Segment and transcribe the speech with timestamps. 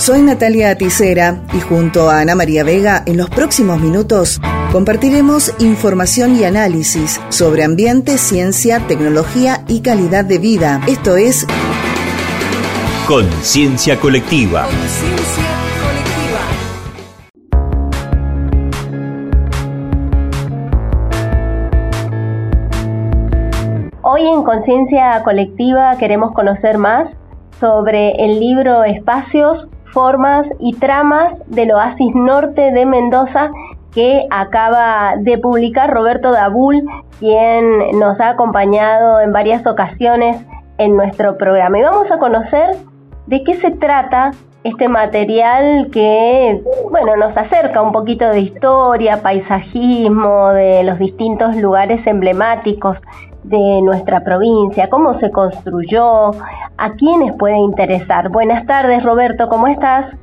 [0.00, 4.40] Soy Natalia Aticera y junto a Ana María Vega en los próximos minutos
[4.72, 10.80] compartiremos información y análisis sobre ambiente, ciencia, tecnología y calidad de vida.
[10.88, 11.46] Esto es
[13.06, 14.64] Conciencia Colectiva.
[24.00, 27.10] Hoy en Conciencia Colectiva queremos conocer más
[27.60, 33.50] sobre el libro Espacios, Formas y Tramas del Oasis Norte de Mendoza
[33.92, 36.84] que acaba de publicar Roberto Dabul,
[37.18, 40.36] quien nos ha acompañado en varias ocasiones
[40.78, 41.78] en nuestro programa.
[41.78, 42.76] Y vamos a conocer
[43.26, 44.30] de qué se trata
[44.62, 52.06] este material que, bueno, nos acerca un poquito de historia, paisajismo, de los distintos lugares
[52.06, 52.98] emblemáticos
[53.44, 56.30] de nuestra provincia, cómo se construyó,
[56.76, 58.30] a quiénes puede interesar.
[58.30, 60.14] Buenas tardes, Roberto, ¿cómo estás?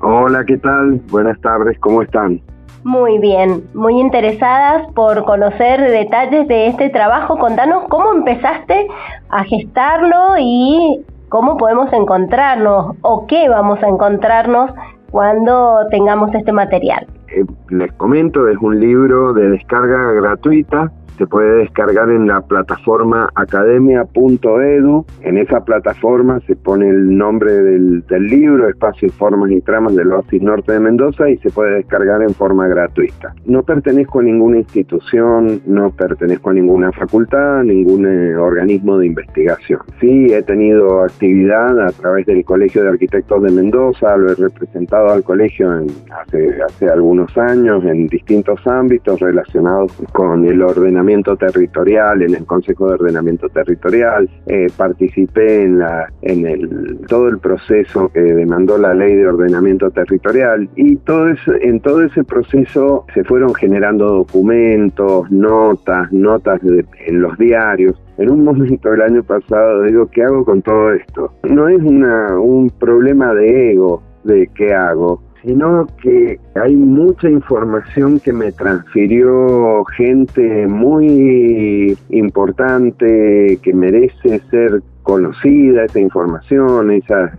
[0.00, 1.00] Hola, ¿qué tal?
[1.10, 2.40] Buenas tardes, ¿cómo están?
[2.84, 7.38] Muy bien, muy interesadas por conocer detalles de este trabajo.
[7.38, 8.86] Contanos cómo empezaste
[9.28, 14.70] a gestarlo y cómo podemos encontrarnos o qué vamos a encontrarnos
[15.10, 17.06] cuando tengamos este material.
[17.28, 23.30] Eh, les comento, es un libro de descarga gratuita se puede descargar en la plataforma
[23.34, 25.04] academia.edu.
[25.22, 30.42] En esa plataforma se pone el nombre del, libro, Espacios, Formas y Tramas del Oasis
[30.42, 33.34] Norte de Mendoza y se puede descargar en forma gratuita.
[33.44, 39.80] No pertenezco a ninguna institución, no pertenezco a ninguna facultad, ningún eh, organismo de investigación.
[40.00, 45.10] Sí, he tenido actividad a través del Colegio de Arquitectos de Mendoza, lo he representado
[45.10, 51.05] al colegio hace, hace algunos años en distintos ámbitos relacionados con el ordenamiento
[51.36, 57.38] territorial, en el Consejo de Ordenamiento Territorial, eh, participé en, la, en el, todo el
[57.38, 61.28] proceso que demandó la ley de ordenamiento territorial y todo
[61.60, 68.00] en todo ese proceso se fueron generando documentos, notas, notas en los diarios.
[68.18, 71.32] En un momento del año pasado digo, ¿qué hago con todo esto?
[71.44, 78.20] No es una, un problema de ego de qué hago, sino que hay mucha información
[78.20, 86.90] que me transfirió gente muy importante que merece ser conocida, esa información,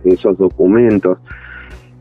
[0.04, 1.18] esos documentos.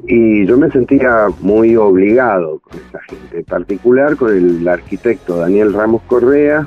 [0.07, 5.73] Y yo me sentía muy obligado con esa gente, en particular con el arquitecto Daniel
[5.73, 6.65] Ramos Correa,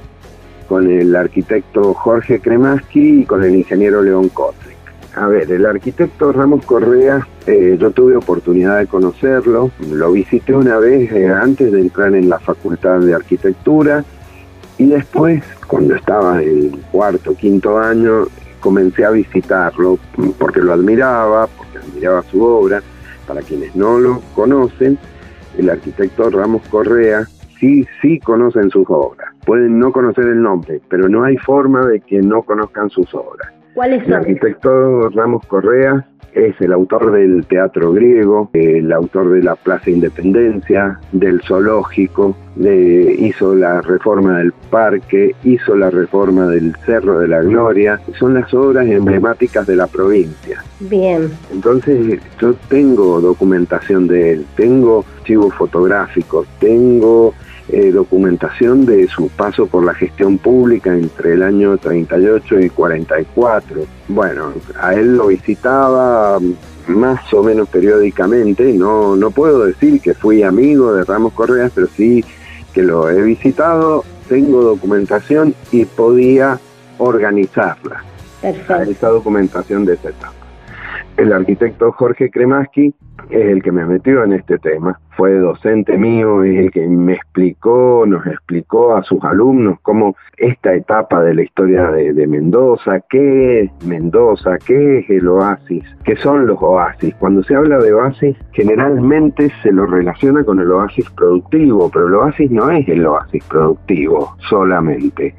[0.68, 4.79] con el arquitecto Jorge Kremaski y con el ingeniero León Cotre.
[5.14, 10.78] A ver, el arquitecto Ramos Correa, eh, yo tuve oportunidad de conocerlo, lo visité una
[10.78, 14.04] vez eh, antes de entrar en la Facultad de Arquitectura
[14.78, 18.28] y después, cuando estaba en cuarto, quinto año,
[18.60, 19.98] comencé a visitarlo
[20.38, 22.82] porque lo admiraba, porque admiraba su obra.
[23.26, 24.98] Para quienes no lo conocen,
[25.58, 27.26] el arquitecto Ramos Correa
[27.58, 29.28] sí, sí conocen sus obras.
[29.44, 33.52] Pueden no conocer el nombre, pero no hay forma de que no conozcan sus obras.
[33.76, 39.90] El arquitecto Ramos Correa es el autor del teatro griego, el autor de la Plaza
[39.90, 47.40] Independencia, del zoológico, hizo la reforma del parque, hizo la reforma del Cerro de la
[47.40, 48.00] Gloria.
[48.18, 50.62] Son las obras emblemáticas de la provincia.
[50.80, 51.30] Bien.
[51.52, 57.34] Entonces yo tengo documentación de él, tengo archivos fotográficos, tengo
[57.72, 63.82] eh, documentación de su paso por la gestión pública entre el año 38 y 44.
[64.08, 66.38] Bueno, a él lo visitaba
[66.88, 71.86] más o menos periódicamente, no, no puedo decir que fui amigo de Ramos Correa, pero
[71.86, 72.24] sí
[72.74, 76.58] que lo he visitado, tengo documentación y podía
[76.98, 78.04] organizarla.
[78.42, 80.34] Esa documentación de esa etapa.
[81.16, 82.94] El arquitecto Jorge Kremaski
[83.28, 84.98] es el que me metió en este tema.
[85.16, 90.74] Fue docente mío, es el que me explicó, nos explicó a sus alumnos cómo esta
[90.74, 96.46] etapa de la historia de, Mendoza, qué es Mendoza, qué es el oasis, qué son
[96.46, 97.14] los oasis.
[97.16, 102.14] Cuando se habla de oasis, generalmente se lo relaciona con el oasis productivo, pero el
[102.14, 105.34] oasis no es el oasis productivo solamente.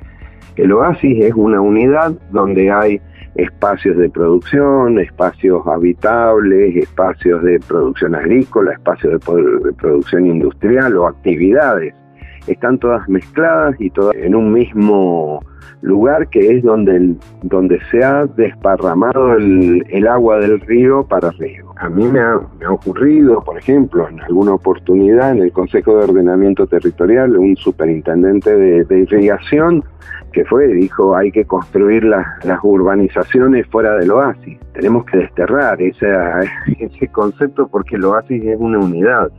[0.57, 3.01] El oasis es una unidad donde hay
[3.35, 11.93] espacios de producción, espacios habitables, espacios de producción agrícola, espacios de, producción industrial o actividades
[12.47, 15.41] están todas mezcladas y todas en un mismo
[15.81, 21.70] lugar que es donde, donde se ha desparramado el, el agua del río para riego.
[21.81, 25.97] A mí me ha, me ha, ocurrido, por ejemplo, en alguna oportunidad en el Consejo
[25.97, 29.83] de Ordenamiento Territorial, un superintendente de, de irrigación
[30.31, 34.59] que fue, dijo, hay que construir las urbanizaciones fuera del oasis.
[34.73, 36.07] Tenemos que desterrar ese,
[36.79, 39.31] ese concepto porque el oasis es una unidad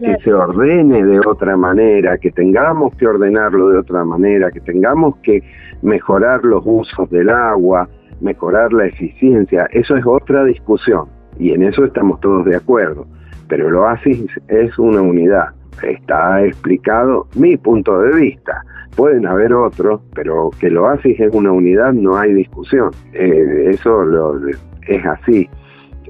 [0.00, 5.16] que se ordene de otra manera, que tengamos que ordenarlo de otra manera, que tengamos
[5.18, 5.42] que
[5.82, 7.86] mejorar los usos del agua,
[8.22, 13.06] mejorar la eficiencia, eso es otra discusión y en eso estamos todos de acuerdo,
[13.48, 15.50] pero el oasis es una unidad,
[15.82, 18.62] está explicado mi punto de vista,
[18.96, 24.04] pueden haber otros, pero que el oasis es una unidad no hay discusión, eh, eso
[24.04, 24.38] lo,
[24.86, 25.48] es así.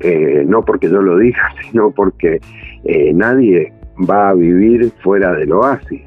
[0.00, 2.40] Eh, no porque yo lo diga, sino porque
[2.84, 3.72] eh, nadie
[4.10, 6.02] va a vivir fuera del oasis,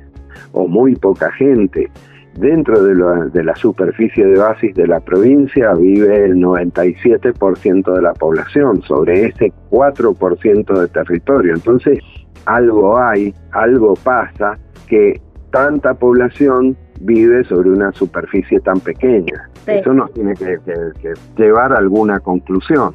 [0.52, 1.90] o muy poca gente.
[2.38, 8.14] Dentro de, de la superficie de oasis de la provincia vive el 97% de la
[8.14, 11.54] población, sobre ese 4% de territorio.
[11.54, 12.00] Entonces,
[12.46, 15.22] algo hay, algo pasa que
[15.52, 19.50] tanta población vive sobre una superficie tan pequeña.
[19.66, 20.58] Eso nos tiene que,
[21.02, 22.94] que, llevar a alguna conclusión.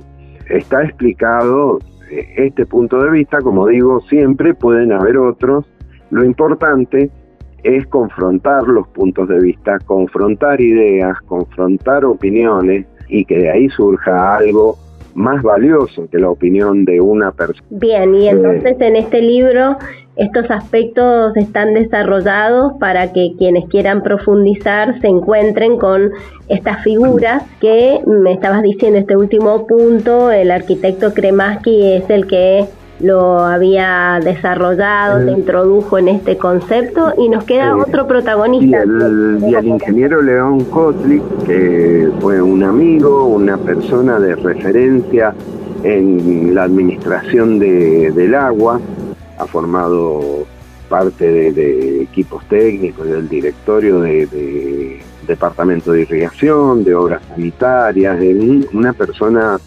[0.49, 1.79] Está explicado
[2.11, 5.65] este punto de vista, como digo, siempre pueden haber otros.
[6.11, 7.11] Lo importante
[7.63, 14.37] es confrontar los puntos de vista, confrontar ideas, confrontar opiniones y que de ahí surja
[14.37, 14.77] algo
[15.15, 17.67] más valioso que la opinión de una persona.
[17.71, 19.77] Bien, y entonces en este libro
[20.17, 26.11] estos aspectos están desarrollados para que quienes quieran profundizar se encuentren con
[26.49, 32.67] estas figuras que me estabas diciendo este último punto, el arquitecto Kremaski es el que
[33.01, 38.85] lo había desarrollado, se introdujo en este concepto y nos queda otro protagonista.
[38.85, 45.35] Y el, ingeniero León Kotlik, que fue un amigo, una persona de referencia
[45.83, 48.81] en la administración de, del agua,
[49.39, 50.47] ha formado
[50.89, 58.19] parte de, equipos técnicos, del directorio de, departamento de irrigación, de obras sanitarias,
[58.73, 59.59] una persona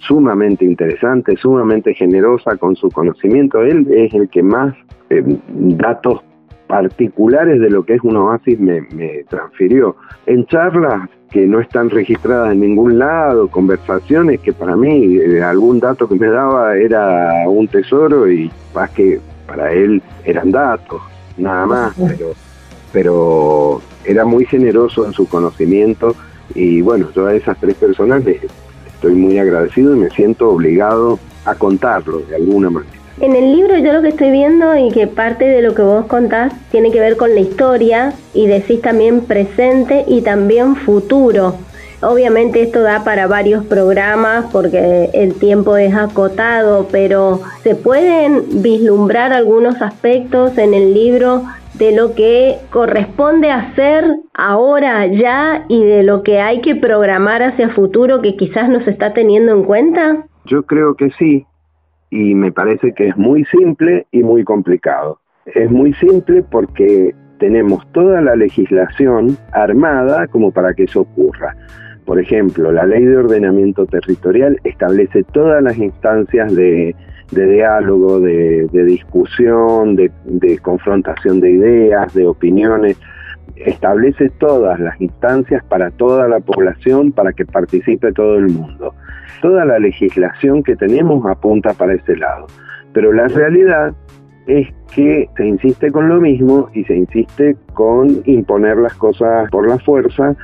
[0.00, 3.62] sumamente interesante, sumamente generosa con su conocimiento.
[3.62, 4.74] Él es el que más
[5.10, 6.20] eh, datos
[6.66, 9.96] particulares de lo que es un oasis me, me, transfirió.
[10.26, 15.80] En charlas que no están registradas en ningún lado, conversaciones que para mí eh, algún
[15.80, 21.00] dato que me daba era un tesoro y más que para él eran datos,
[21.36, 22.32] nada más, pero,
[22.92, 26.14] pero era muy generoso en su conocimiento
[26.54, 28.40] y bueno, yo a esas tres personas les
[29.00, 32.92] estoy muy agradecido y me siento obligado a contarlo de alguna manera.
[33.18, 36.04] En el libro yo lo que estoy viendo y que parte de lo que vos
[36.04, 41.54] contás tiene que ver con la historia y decís también presente y también futuro.
[42.02, 49.32] Obviamente esto da para varios programas porque el tiempo es acotado, pero ¿se pueden vislumbrar
[49.32, 51.44] algunos aspectos en el libro
[51.80, 54.04] de lo que corresponde hacer
[54.34, 58.90] ahora, ya, y de lo que hay que programar hacia futuro que quizás no se
[58.90, 60.26] está teniendo en cuenta?
[60.44, 61.46] Yo creo que sí,
[62.10, 65.20] y me parece que es muy simple y muy complicado.
[65.46, 71.56] Es muy simple porque tenemos toda la legislación armada como para que eso ocurra.
[72.04, 76.94] Por ejemplo, la ley de ordenamiento territorial establece todas las instancias de,
[77.30, 82.98] diálogo, de, discusión, de, confrontación de ideas, de opiniones,
[83.56, 88.94] establece todas las instancias para toda la población, para que participe todo el mundo.
[89.42, 92.46] Toda la legislación que tenemos apunta para ese lado.
[92.92, 93.94] Pero la realidad
[94.46, 99.68] es que se insiste con lo mismo y se insiste con imponer las cosas por
[99.68, 100.34] la fuerza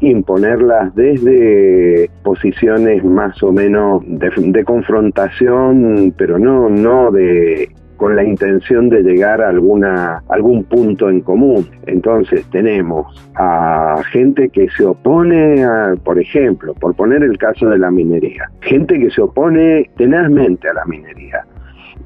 [0.00, 8.88] imponerlas desde posiciones más o menos de, confrontación, pero no, no de con la intención
[8.88, 11.66] de llegar a alguna, algún punto en común.
[11.86, 17.76] Entonces tenemos a gente que se opone, a, por ejemplo, por poner el caso de
[17.76, 21.44] la minería, gente que se opone tenazmente a la minería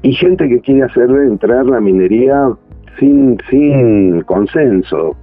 [0.01, 2.49] y gente que quiere hacer entrar la minería
[2.99, 5.15] sin, sin consenso,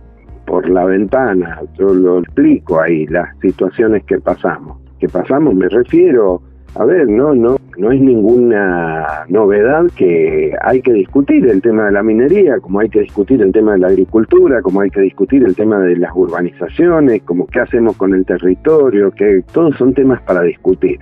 [0.51, 4.79] por la ventana, yo lo explico ahí, las situaciones que pasamos.
[4.99, 6.43] Que pasamos, me refiero,
[6.75, 11.93] a ver, no, no, no es ninguna novedad que hay que discutir el tema de
[11.93, 15.45] la minería, como hay que discutir el tema de la agricultura, como hay que discutir
[15.45, 20.21] el tema de las urbanizaciones, como qué hacemos con el territorio, que todos son temas
[20.23, 20.99] para discutir.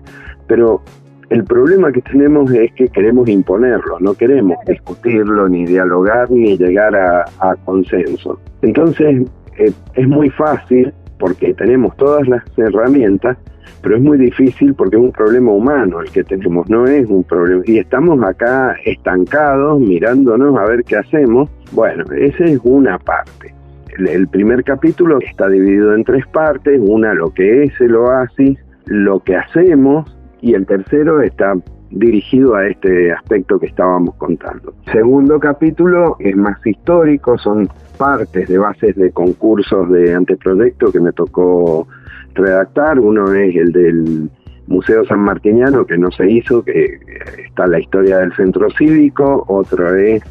[0.46, 0.82] Pero
[1.30, 6.96] El problema que tenemos es que queremos imponerlo, no queremos discutirlo, ni dialogar, ni llegar
[6.96, 8.40] a, consenso.
[8.62, 9.26] Entonces,
[9.58, 13.36] eh, es muy fácil, porque tenemos todas las herramientas,
[13.82, 17.22] pero es muy difícil porque es un problema humano el que tenemos, no es un
[17.24, 17.62] problema.
[17.66, 21.50] Y estamos acá estancados, mirándonos a ver qué hacemos.
[21.72, 23.54] Bueno, esa es una parte.
[23.98, 29.20] El, primer capítulo está dividido en tres partes, una lo que es el oasis, lo
[29.20, 31.54] que hacemos y el tercero está
[31.90, 34.74] dirigido a este aspecto que estábamos contando.
[34.92, 41.12] Segundo capítulo es más histórico, son partes de bases de concursos de anteproyecto que me
[41.12, 41.86] tocó
[42.34, 42.98] redactar.
[42.98, 44.30] Uno es el del
[44.66, 46.98] Museo San Martiniano, que no se hizo, que
[47.46, 49.44] está la historia del centro cívico.
[49.48, 50.22] Otro es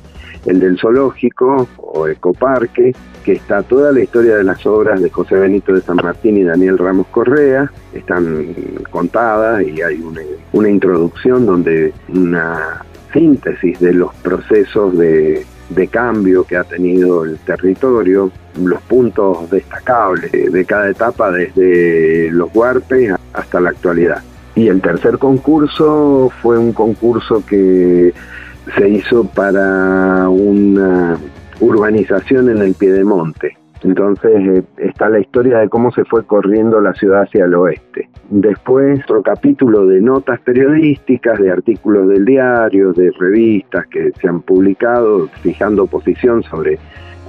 [0.47, 5.35] el del zoológico o ecoparque, que está toda la historia de las obras de José
[5.35, 8.55] Benito de San Martín y Daniel Ramos Correa, están
[8.89, 10.21] contadas y hay una,
[10.53, 12.81] una introducción donde una
[13.13, 20.31] síntesis de los procesos de, de cambio que ha tenido el territorio, los puntos destacables
[20.31, 24.23] de cada etapa desde los huarpes hasta la actualidad.
[24.55, 28.13] Y el tercer concurso fue un concurso que
[28.75, 31.17] se hizo para una
[31.59, 33.57] urbanización en el Piedemonte.
[33.83, 38.09] Entonces eh, está la historia de cómo se fue corriendo la ciudad hacia el oeste.
[38.29, 44.41] Después otro capítulo de notas periodísticas, de artículos del diario, de revistas que se han
[44.41, 46.79] publicado fijando posición sobre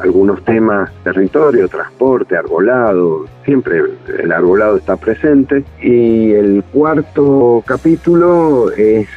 [0.01, 3.83] algunos temas, territorio, transporte, arbolado, siempre
[4.19, 5.65] el arbolado está presente.
[5.83, 9.09] Y el cuarto capítulo es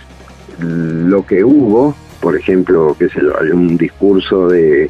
[0.60, 4.90] lo que hubo, por ejemplo, qué sé yo, hay un discurso de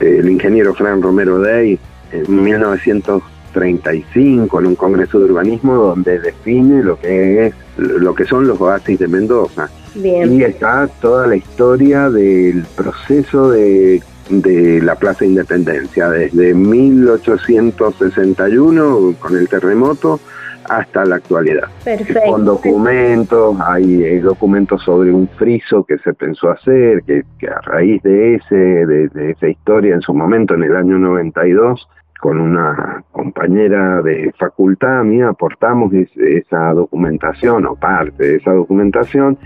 [0.00, 1.78] el ingeniero Fran Romero Day
[2.12, 8.46] en 1935 en un congreso de urbanismo donde define lo que es lo que son
[8.46, 9.70] los oasis de Mendoza.
[9.94, 19.36] Y está toda la historia del proceso de, de la Plaza Independencia, desde 1861 con
[19.36, 20.20] el terremoto
[20.68, 21.68] hasta la actualidad.
[21.84, 22.30] Perfecto.
[22.30, 28.36] Con documentos, hay, documentos sobre un friso que se pensó hacer, que, a raíz de
[28.36, 31.88] ese, de, esa historia en su momento, en el año 92,
[32.20, 39.38] con una compañera de facultad mía aportamos esa documentación o parte de esa documentación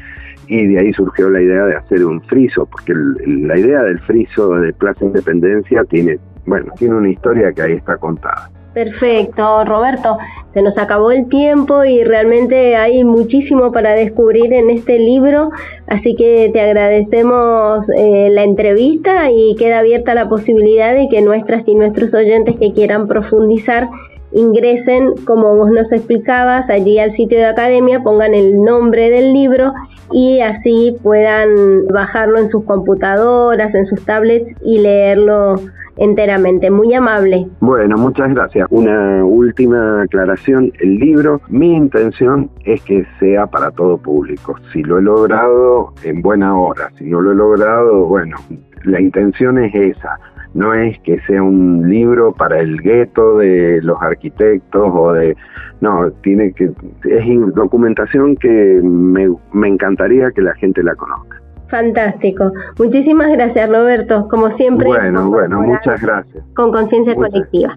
[0.46, 2.92] y de ahí surgió la idea de hacer un friso, porque
[3.26, 7.96] la idea del friso de Plaza Independencia tiene, bueno, tiene una historia que ahí está
[7.96, 8.50] contada.
[8.72, 10.16] Perfecto, Roberto.
[10.54, 15.50] Se nos acabó el tiempo y realmente hay muchísimo para descubrir en este libro,
[15.86, 21.66] así que te agradecemos eh, la entrevista y queda abierta la posibilidad de que nuestras
[21.66, 23.88] y nuestros oyentes que quieran profundizar
[24.32, 29.72] ingresen, como vos nos explicabas, allí al sitio de academia, pongan el nombre del libro
[30.12, 35.56] y así puedan bajarlo en sus computadoras, en sus tablets y leerlo
[35.96, 36.70] enteramente.
[36.70, 37.46] Muy amable.
[37.60, 38.66] Bueno, muchas gracias.
[38.70, 40.72] Una última aclaración.
[40.80, 44.56] El libro, mi intención es que sea para todo público.
[44.72, 46.90] Si lo he logrado, en buena hora.
[46.98, 48.36] Si no lo he logrado, bueno,
[48.84, 50.18] la intención es esa.
[50.54, 55.36] No es que sea un libro para el gueto de los arquitectos o de...
[55.80, 56.70] No, tiene que...
[57.04, 61.40] Es documentación que me, me encantaría que la gente la conozca.
[61.70, 62.52] Fantástico.
[62.78, 64.26] Muchísimas gracias, Roberto.
[64.28, 64.88] Como siempre.
[64.88, 66.44] Bueno, bueno, muchas gracias.
[66.54, 67.74] Con conciencia colectiva.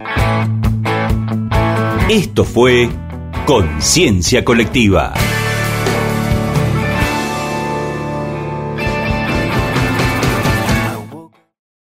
[2.10, 2.90] Esto fue
[3.46, 5.14] Conciencia Colectiva.